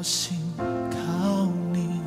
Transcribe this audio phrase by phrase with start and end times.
[0.00, 0.38] 我心
[0.90, 2.00] 靠你，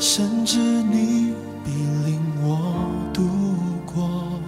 [0.00, 1.32] 甚至你
[1.64, 1.70] 比
[2.04, 2.74] 领我
[3.14, 3.22] 度
[3.86, 4.40] 过。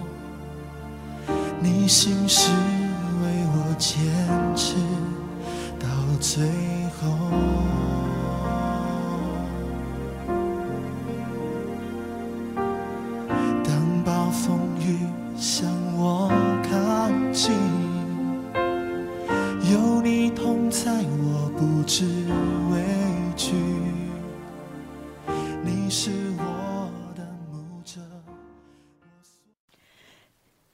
[1.61, 2.51] 你心事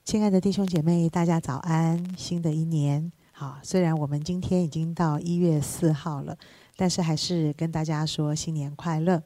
[0.08, 2.02] 亲爱的弟兄姐妹，大家早安！
[2.16, 6.38] 新的一年，好，虽然我们今天已经到一月四号了，
[6.78, 9.22] 但是还是跟大家说新年快乐。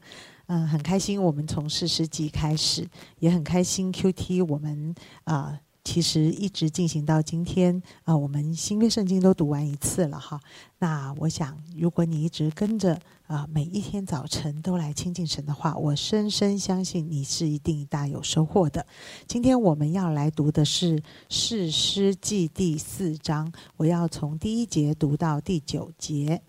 [0.47, 2.89] 嗯，很开心，我们从四十集开始，
[3.19, 3.93] 也很开心。
[3.93, 10.39] QT 我们啊、其实一直进行到今天啊、我们新约圣经都读完一次了哈。
[10.77, 18.85] 那我想，如果你一直跟着啊、每一天早晨都来亲近神的话，我深深相信你是一定大有收获的。
[19.25, 20.97] 今天我们要来读的是
[21.29, 26.41] 《士师记》第四章，我要从第一节读到第九节。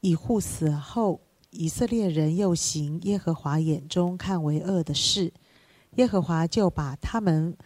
[0.00, 1.20] 以户死后，
[1.50, 5.32] 以色列人又行耶和华眼中看为恶的事，
[5.96, 7.56] 耶和华就把他们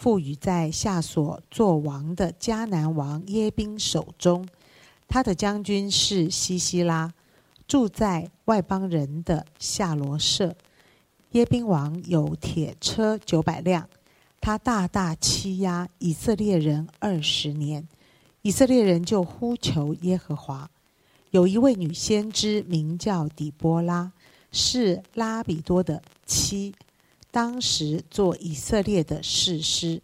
[0.00, 4.48] 赋予在夏所做王的迦南王耶宾手中。
[5.06, 7.12] 他的将军是西西拉，
[7.68, 10.56] 住在外邦人的夏罗舍。
[11.32, 13.86] 耶宾王有铁车九百辆，
[14.40, 17.86] 他大大欺压以色列人二十年，
[18.40, 20.70] 以色列人就呼求耶和华。
[21.30, 24.10] 有一位女先知名叫底波拉，
[24.50, 26.74] 是拉比多的妻，
[27.30, 30.02] 当时做以色列的士师。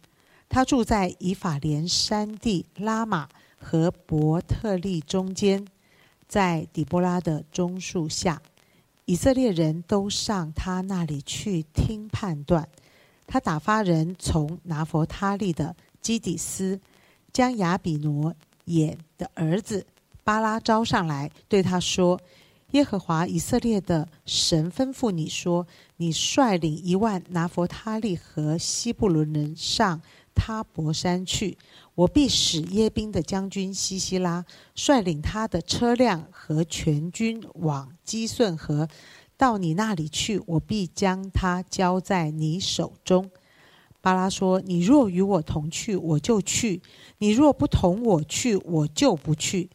[0.49, 5.67] 他住在以法莲山地拉玛和伯特利中间，
[6.27, 8.41] 在底波拉的棕树下。
[9.03, 12.67] 以色列人都上他那里去听判断。
[13.25, 16.79] 他打发人从拿佛他利的基底斯，
[17.33, 18.33] 将亚比挪
[18.65, 19.85] 眼的儿子
[20.23, 22.19] 巴拉招上来，对他说
[22.71, 30.01] ：“耶和华以色列的神吩咐你说，你率领一万拿佛他利和西布伦人上
[30.35, 31.57] 他伯山去，
[31.95, 34.45] 我必使耶宾的将军西西拉
[34.75, 38.87] 率领他的车辆和全军往基顺河。”
[39.37, 43.29] 到你那里去，我必将他交在你手中。
[44.01, 46.81] 巴拉说：“你若与我同去，我就去；
[47.19, 49.69] 你若不同我去，我就不去。”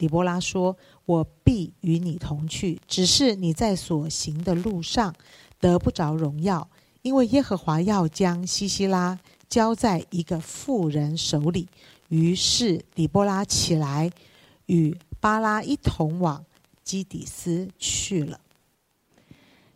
[0.00, 0.74] 底波拉说
[1.04, 5.14] ：“我必与你同去，只是你在所行的路上
[5.58, 6.66] 得不着荣耀，
[7.02, 11.68] 因为耶和华要将西西拉交在一个妇人手里。”
[12.08, 14.10] 于是底波拉起来，
[14.66, 16.46] 与巴拉一同往
[16.82, 18.40] 基底斯去了。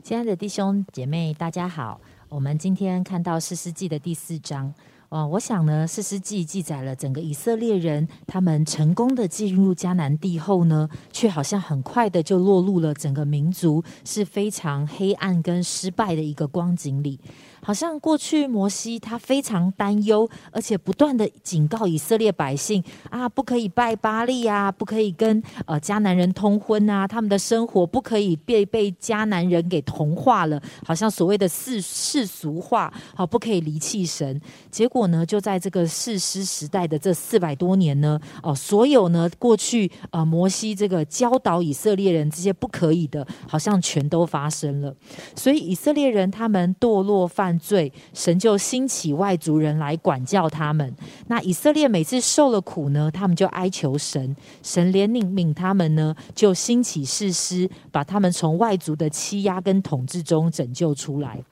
[0.02, 2.00] 亲爱的弟兄姐妹，大家好。
[2.30, 4.72] 我们今天看到士师记的第四章。
[5.14, 17.20] 哦，我想呢，士师记记载了整个以色列人他们成功的进入迦南地后呢，却好像很快的就落入了整个民族是非常黑暗跟失败的一个光景里。
[17.64, 34.40] 好像过去摩西他非常担忧，而且不断的警告以色列百姓啊，不可以拜巴利啊，不可以跟呃迦南人通婚啊，他们的生活不可以被被迦南人给同化了，好像所谓的世世俗化，好不可以离弃神。
[34.70, 44.94] 结果呢，就在这个士师时代的这四百多年呢，哦，所有呢过去呃摩西这个教导以色列人这些不可以的，好像全都发生了。
[45.34, 50.94] 所以以色列人他们堕落犯罪，神就兴起外族人来管教他们。
[51.28, 61.42] 那以色列每次受了苦呢，他们就哀求神，神怜悯悯他们呢，就兴起誓师，把他们从外族的欺压跟统治中拯救出来。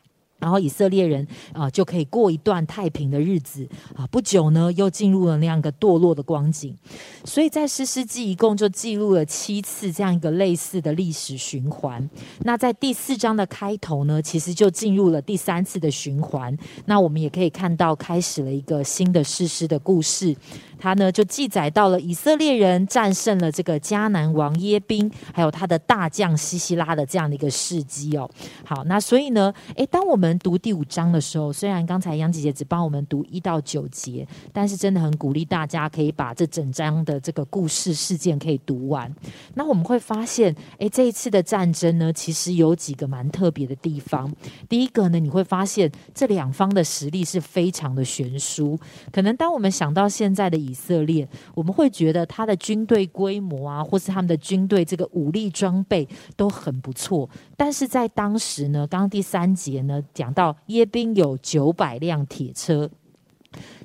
[0.43, 3.65] 然后以色列人啊、就可以过一段太平的日子
[3.95, 4.05] 啊。
[4.09, 6.77] 不久呢，又进入了那样一个堕落的光景。
[7.25, 12.11] 所以在诗诗记一共就记录了七次这样一个类似的历史循环。
[12.41, 16.59] 那在第四章的开头呢，其实就进入了第三次的循环。
[16.87, 20.35] 那我们也可以看到，开始了一个新的诗诗的故事。
[20.82, 28.29] 他呢就记载到了以色列人战胜了这个迦南王耶宾，还有他的大将西西拉的这样的一个事迹哦。
[28.64, 39.14] 好，那所以呢，诶，当我们读第五章的时候，虽然刚才杨姐姐只帮我们读一到九节，但是真的很鼓励大家可以把这整章的这个故事事件可以读完。
[39.55, 44.28] 那我们会发现，诶，这一次的战争呢，其实有几个蛮特别的地方。
[44.69, 48.76] 第一个呢，你会发现这两方的实力是非常的悬殊。
[49.12, 57.29] 可能当我们想到现在的以以色列，我们会觉得他的军队规模啊，或是他们的军队这个武力装备都很不错。
[57.59, 62.89] 但是在当时呢，刚刚第三节呢讲到耶兵有九百辆铁车。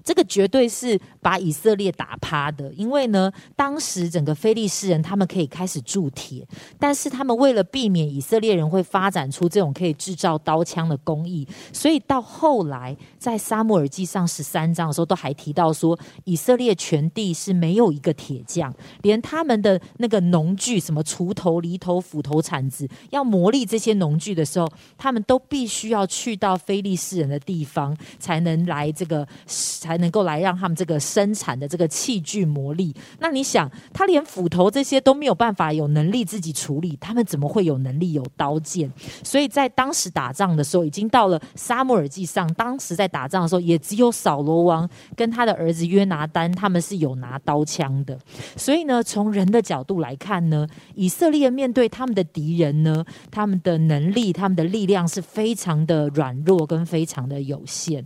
[0.07, 6.48] 这个绝对是把以色列打趴的，因为呢，当时整个非利士人他们可以开始铸铁，
[6.80, 29.96] 但是他们为了避免以色列人会发展出这种可以制造刀枪的工艺，所以到后来在撒母耳记上十三章的时候，都还提到说，以色列全地是没有一个铁匠，连他们的那个农具，什么锄头、犁头、斧头、铲子，要磨砺这些农具的时候，他们都必须要去到非利士人的地方，才能来这个才。
[29.97, 38.91] 能够来让他们这个生产的这个器具磨砺，那你想，他连斧头这些都没有办法有能力自己处理，他们怎么会有能力有刀剑？
[39.23, 48.17] 所以在当时打仗的时候，已经到了沙漠耳记上，当时在打仗的时候，也只有扫罗王跟他的儿子约拿丹，他们是有拿刀枪的。
[48.55, 58.05] 所以呢，从人的角度来看呢，以色列面对他们的敌人呢，他们的能力、他们的力量是非常的软弱跟非常的有限。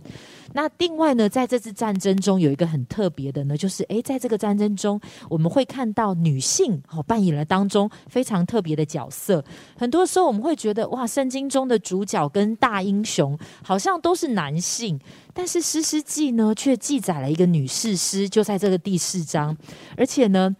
[0.54, 9.44] 那另外呢，在这次战争中有一个很特别的呢，就是诶，在这个战争中，我们会看到女性哦扮演了当中非常特别的角色。
[9.78, 15.00] 很多时候我们会觉得哇，圣经中的主角跟大英雄好像都是男性，
[15.32, 19.56] 但是诗诗记呢却记载了一个女士师，就在这个第四章，
[19.96, 20.56] 而且呢。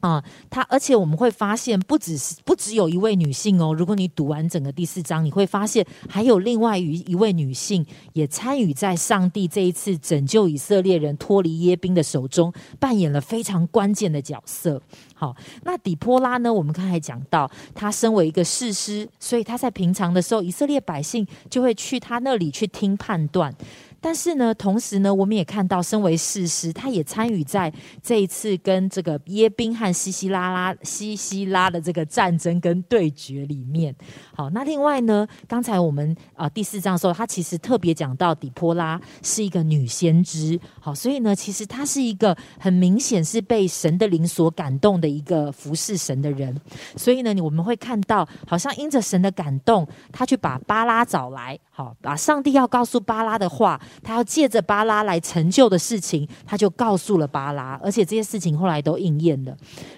[0.00, 3.74] 啊，他而且我们会发现，不只是不只有一位女性哦。
[3.74, 14.80] 如果你读完整个第四章，你会发现还有另外一一位女性也参与在上帝这一次拯救以色列人脱离耶宾的手中，扮演了非常关键的角色。
[15.14, 16.52] 好，那底波拉呢？
[16.52, 23.54] 我们刚才讲到，他身为一个士师，所以他在平常的时候，以色列百姓就会去他那里去听判断。
[24.00, 33.94] 但是呢，同时呢，我们也看到，身为士师，他也参与在这一次跟这个耶宾和西西拉拉、西西拉的这个战争跟对决里面。
[34.34, 40.58] 好，那另外呢，刚才我们啊第四章的时候，他其实特别讲到底波拉是一个女先知。
[40.80, 46.58] 好，所以呢，其实她是一个很明显是被神的灵所感动的一个服侍神的人。
[46.96, 53.80] 所以呢，我们会看到，好像因着神的感动，他去把巴拉找来，好，把上帝要告诉巴拉的话。
[54.02, 59.56] 他要借着巴拉来成就的事情，他就告诉了巴拉，而且这些事情后来都应验了。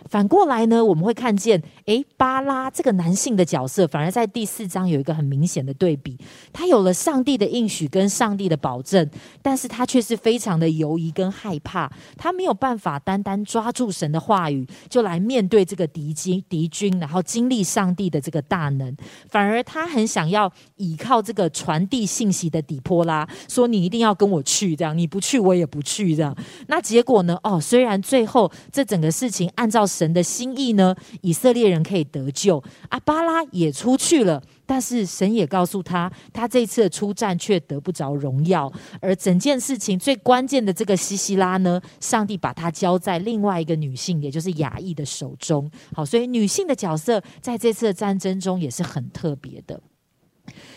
[0.08, 6.16] 反过来呢，我们会看见，诶，巴拉这个男性的角色，反而在第四章有一个很明显的对比。
[6.52, 9.08] 他有了上帝的应许跟上帝的保证，
[9.40, 18.94] 但是他却是非常的犹疑跟害怕，他没有办法单单抓住神的话语，就来面对这个敌军敌军，然后经历上帝的这个大能。
[19.28, 23.82] 反而他很想要依靠这个传传递信息的底波拉，说你。
[23.82, 26.32] 一定要跟我去，这样你不去我也不去，这样。
[26.68, 27.36] 那结果呢？
[27.42, 38.72] 哦，虽然最后这整个事情按照神的心意呢，以色列人可以得救，阿巴拉也出去了，但是神也告诉他，他这次出战却得不着荣耀。
[39.00, 45.68] 而整件事情最关键的这个西西拉呢，上帝把他交在另外一个女性，也就是雅意的手中。
[45.92, 49.82] 好，所以女性的角色在这次的战争中也是很特别的。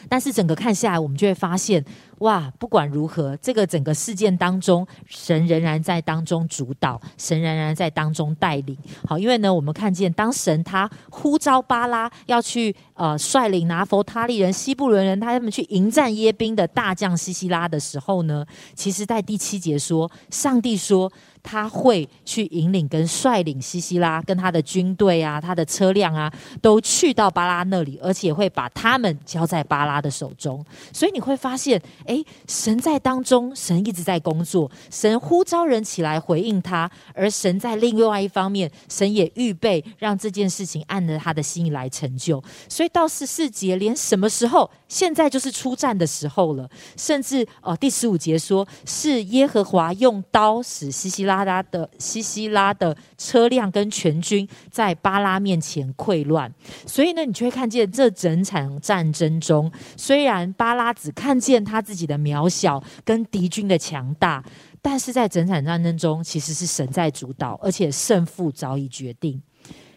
[0.07, 1.83] 但是整个看下来，我们就会发现，
[2.19, 8.77] 哇，不管如何，这个整个事件当中，神仍然在当中主导，神仍然在当中带领。
[9.07, 21.11] 好，因为呢，我们看见当神他呼召巴拉要去呃率领拿佛他利人、西布伦人，他们去迎战耶宾的大将西西拉的时候呢，其实在第七节说，上帝说。
[21.45, 30.65] 他会去引领跟率领西西拉跟他的军队啊，他的车辆啊，都去到巴拉那里，而且会把他们交在巴拉的手中。
[30.91, 42.43] 所以你会发现，哎，神在当中，神一直在工作，神呼召人起来回应他，而神在另外一方面，神也预备让这件事情按着他的心意来成就。
[42.67, 46.67] 所以到十四节，连什么时候，现在就是出战的时候了。
[46.97, 51.34] 甚至哦，第十五节说是耶和华用刀使西西拉。
[51.35, 56.49] 巴拉的西西拉的车辆跟全军在巴拉面前溃乱，
[56.87, 64.41] 所以呢，你就会看见这整场战争中，虽然巴拉只看见他自己的渺小跟敌军的强大，
[64.81, 69.41] 但是在整场战争中，其实是神在主导，而且胜负早已决定。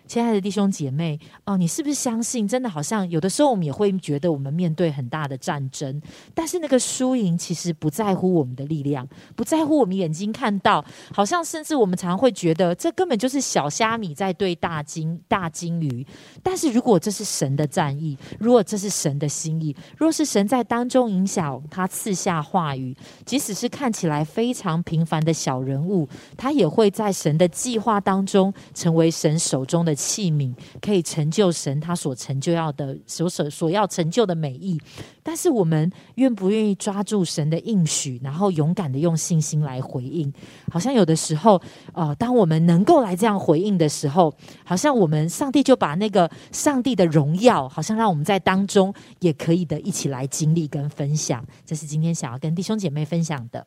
[0.09, 2.49] 亲爱的弟兄姐妹，哦，你是不是相信？
[2.49, 6.01] 真的好像有的时候我们也会觉得我们面对很大的战争，
[6.35, 16.07] 但是那个输赢其实不在乎我们的力量，不在乎我们眼睛看到，好像甚至我们常会觉得这根本就是小虾米在对大金大金鱼。
[16.43, 22.97] 但是如果这是神的战役，如果这是神的心意，若是神在当中影响他赐下话语，
[23.27, 29.98] 即使是看起来非常平凡的小人物，他也会在神的计划当中成为神手中的。
[29.99, 34.81] 器皿可以成就神他所成就要的所所所要成就的美意，
[35.25, 40.33] 但是我们愿不愿意抓住神的应许，然后勇敢的用信心来回应？
[40.71, 41.61] 好像有的时候，
[41.93, 44.33] 呃，当我们能够来这样回应的时候，
[44.65, 51.45] 好像我们上帝就把那个上帝的荣耀，好像让我们在当中也可以的一起来经历跟分享。
[51.67, 53.67] 这是今天想要跟弟兄姐妹分享的。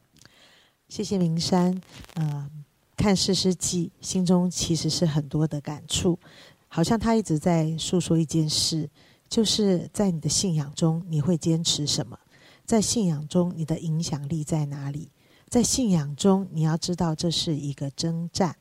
[0.88, 1.82] 谢谢明山，
[2.16, 2.71] 嗯。
[3.02, 6.20] 看《诗诗记》，心中其实是很多的感触，
[6.68, 8.88] 好像他一直在诉说一件事，
[9.28, 12.16] 就是在你的信仰中，你会坚持什么？
[12.64, 15.10] 在信仰中，你的影响力在哪里？
[15.50, 18.56] 在信仰中，你要知道这是一个征战。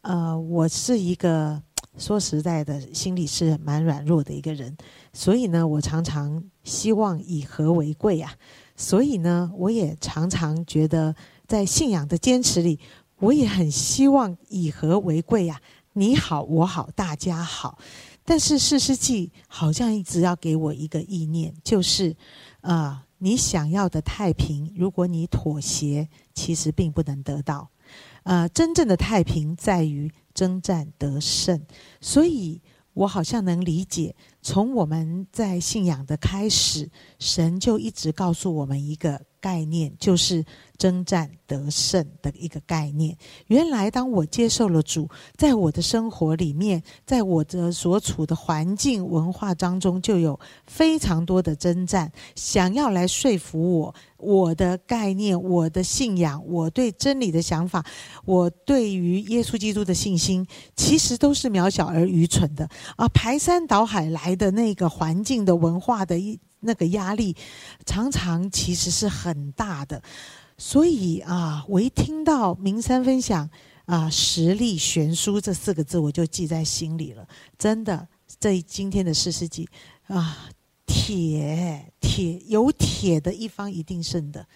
[0.00, 1.62] 呃，我是一个
[1.98, 4.74] 说实在的，心里是蛮软弱的一个人，
[5.12, 8.32] 所以呢，我常常希望以和为贵啊。
[8.76, 11.14] 所以呢，我也常常觉得，
[11.46, 12.80] 在信仰的坚持里。
[13.20, 15.60] 我也很希望以和为贵呀，
[15.94, 17.76] 你好，我好，大家好。
[18.24, 22.14] 但是四世纪好像一直要给我一个意念，就是，
[22.60, 27.68] 啊，你想要的太平，如果你妥协，其实并不能得到。
[28.22, 31.60] 呃，真正的太平在于征战得胜。
[32.00, 32.60] 所以
[32.92, 40.44] 我好像能理解，从我们在信仰的开始，神就一直告诉我们一个概念，就是。
[40.78, 43.18] 征战得胜的一个概念。
[43.48, 57.84] 原来，当我接受了主，在我的生活里面，在我的所处的环境文化当中，就有非常多的征战，想要来说服我，我的概念、我的信仰、我对真理的想法、
[58.24, 63.08] 我对于耶稣基督的信心，其实都是渺小而愚蠢的啊！
[63.08, 67.36] 排山倒海来的那个环境的文化的一那个压力，
[67.86, 70.02] 常常其实是很大的。
[70.56, 73.48] 所以啊，我一听到明山分享
[73.86, 77.26] 啊“实力悬殊”这四个字，我就记在心里了。
[77.56, 78.08] 真的，
[78.40, 79.68] 这今天的四世纪
[80.08, 80.48] 啊，
[80.84, 84.46] 铁铁有铁的一方一定胜的。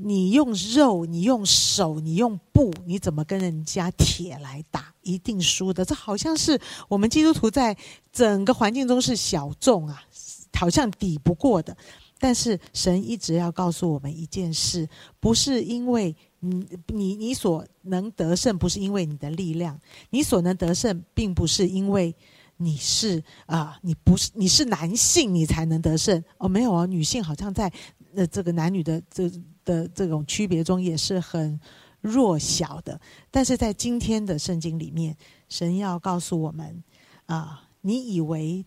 [0.00, 4.94] 你用肉，你用手，你用布，你怎么跟人家铁来打？
[5.02, 5.84] 一定输的。
[5.84, 7.76] 这好像是我们基督徒在
[8.12, 10.02] 整个环境中是小众啊，
[10.52, 11.76] 好像抵不过的。
[12.20, 14.88] 但是神一直要告诉我们一件事，
[15.20, 22.12] 不是因为你你你所能得胜，不是因为你的力量，你所能得胜，并不是因为
[22.56, 27.72] 你是啊，你不是你是男性，你才能得胜哦，没有啊，女性好像在
[28.16, 29.30] 呃这个男女的这
[29.64, 31.60] 的这种区别中也是很
[32.00, 33.00] 弱小的。
[33.30, 35.16] 但是在今天的圣经里面，
[35.48, 36.82] 神要告诉我们
[37.26, 38.66] 啊，你以为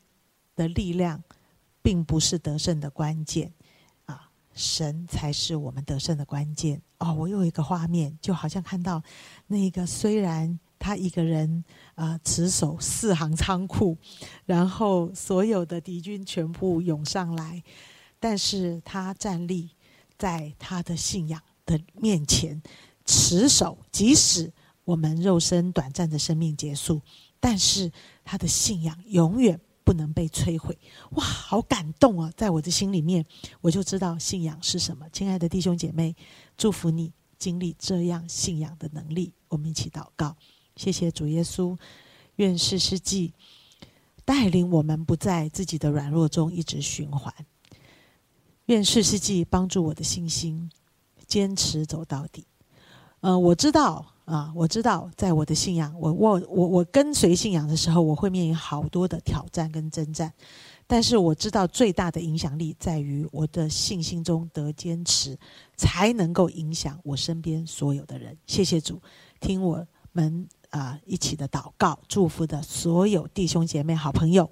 [0.56, 1.22] 的力量。
[1.82, 3.52] 并不是得胜的关键，
[4.06, 6.82] 啊，神才是我们得胜的关键。
[7.00, 9.02] 哦，我有一个画面，就好像看到
[9.48, 11.64] 那个虽然他一个人
[11.96, 13.98] 啊持守四行仓库，
[14.46, 17.64] 然后所有的敌军全部涌上来，
[18.20, 19.72] 但是他站立
[20.18, 22.62] 在他的信仰的面前
[23.06, 24.52] 持守，即使
[24.84, 27.02] 我们肉身短暂的生命结束，
[27.40, 27.92] 但是
[28.24, 29.60] 他的信仰永远。
[29.84, 30.78] 不能被摧毁，
[31.12, 32.32] 哇，好感动啊！
[32.36, 33.26] 在我的心里面，
[33.62, 35.08] 我就知道信仰是什么。
[35.12, 36.16] 亲爱的弟兄姐妹，
[36.58, 39.34] 祝福你经历这样信仰的能力。
[39.50, 40.36] 我们一起祷告，
[40.76, 41.78] 谢谢主耶稣，
[42.36, 43.34] 愿世世纪
[44.24, 47.34] 带领我们不在自己的软弱中一直循环，
[48.68, 50.72] 愿世世纪帮助我的信心
[51.28, 52.46] 坚持走到底。
[53.22, 54.14] 呃，我知道。
[54.32, 60.32] 啊，我知道，在我的信仰，我我我我跟随信仰的时候，我会面临好多的挑战跟征战，
[60.88, 65.38] 但是我知道最大的影响力在于我的信心中得坚持，
[65.76, 68.38] 才能够影响我身边所有的人。
[68.48, 69.02] 谢谢主，
[69.42, 74.50] 听我们啊一起的祷告，祝福的所有弟兄姐妹、好朋友，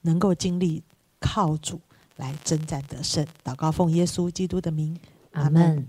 [0.00, 0.82] 能够经历
[1.20, 1.80] 靠主
[2.16, 3.24] 来征战得胜。
[3.44, 4.98] 祷告奉耶稣基督的名，
[5.30, 5.88] 阿门。